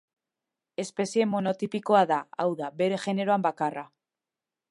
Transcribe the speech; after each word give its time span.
Espezie 0.83 1.27
monotipikoa 1.33 2.01
da, 2.13 2.17
hau 2.45 2.49
da, 2.63 2.71
bere 2.81 2.99
generoan 3.05 3.47
bakarra. 3.49 3.87